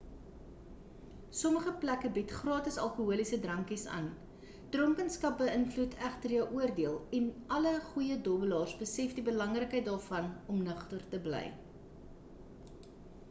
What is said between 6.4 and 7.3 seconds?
oordeel en